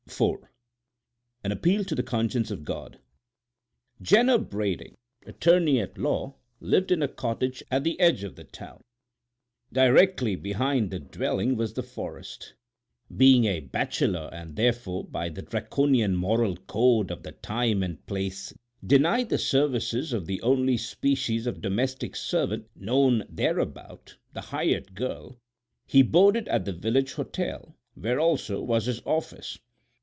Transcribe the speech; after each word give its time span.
IV 0.11 0.37
AN 1.45 1.53
APPEAL 1.53 1.85
TO 1.85 1.95
THE 1.95 2.03
CONSCIENCE 2.03 2.51
OF 2.51 2.65
GOD 2.65 2.99
Jenner 4.01 4.37
Brading, 4.37 4.97
attorney 5.25 5.79
at 5.79 5.97
law, 5.97 6.35
lived 6.59 6.91
in 6.91 7.01
a 7.01 7.07
cottage 7.07 7.63
at 7.71 7.85
the 7.85 7.97
edge 7.99 8.25
of 8.25 8.35
the 8.35 8.43
town. 8.43 8.81
Directly 9.71 10.35
behind 10.35 10.91
the 10.91 10.99
dwelling 10.99 11.55
was 11.55 11.73
the 11.73 11.81
forest. 11.81 12.53
Being 13.15 13.45
a 13.45 13.61
bachelor, 13.61 14.29
and 14.33 14.57
therefore, 14.57 15.05
by 15.05 15.29
the 15.29 15.41
Draconian 15.43 16.15
moral 16.17 16.57
code 16.57 17.09
of 17.09 17.23
the 17.23 17.31
time 17.31 17.81
and 17.81 18.05
place 18.05 18.53
denied 18.85 19.29
the 19.29 19.37
services 19.37 20.11
of 20.11 20.25
the 20.25 20.41
only 20.41 20.75
species 20.75 21.47
of 21.47 21.61
domestic 21.61 22.17
servant 22.17 22.67
known 22.75 23.23
thereabout, 23.29 24.17
the 24.33 24.41
"hired 24.41 24.93
girl," 24.93 25.39
he 25.87 26.01
boarded 26.03 26.49
at 26.49 26.65
the 26.65 26.73
village 26.73 27.13
hotel, 27.13 27.77
where 27.95 28.19
also 28.19 28.61
was 28.61 28.85
his 28.87 29.01
office. 29.05 29.57